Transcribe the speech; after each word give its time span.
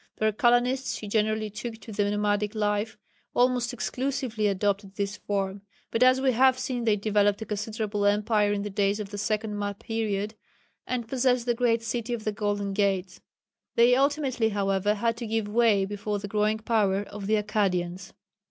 Their 0.17 0.31
colonists, 0.31 0.97
who 0.97 1.05
generally 1.07 1.51
took 1.51 1.75
to 1.77 1.91
the 1.91 2.09
nomadic 2.09 2.55
life, 2.55 2.97
almost 3.35 3.71
exclusively 3.71 4.47
adopted 4.47 4.95
this 4.95 5.15
form, 5.17 5.61
but 5.91 6.01
as 6.01 6.19
we 6.19 6.31
have 6.31 6.57
seen 6.57 6.85
they 6.85 6.95
developed 6.95 7.39
a 7.43 7.45
considerable 7.45 8.07
empire 8.07 8.51
in 8.51 8.63
the 8.63 8.71
days 8.71 8.99
of 8.99 9.11
the 9.11 9.19
second 9.19 9.59
map 9.59 9.77
period, 9.77 10.33
and 10.87 11.07
possessed 11.07 11.45
the 11.45 11.53
great 11.53 11.83
"City 11.83 12.13
of 12.15 12.23
the 12.23 12.31
Golden 12.31 12.73
Gates." 12.73 13.21
They 13.75 13.93
ultimately, 13.93 14.49
however, 14.49 14.95
had 14.95 15.17
to 15.17 15.27
give 15.27 15.47
way 15.47 15.85
before 15.85 16.17
the 16.17 16.27
growing 16.27 16.57
power 16.57 17.03
of 17.03 17.27
the 17.27 17.35
Akkadians. 17.35 18.11